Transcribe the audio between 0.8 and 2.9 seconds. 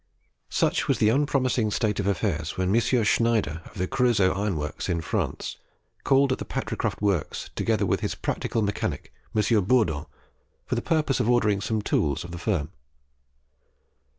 was the unpromising state of affairs, when M.